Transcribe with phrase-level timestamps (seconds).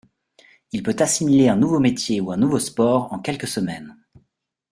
[0.71, 3.95] Il peut assimiler un nouveau métier ou un nouveau sport en quelques semaines.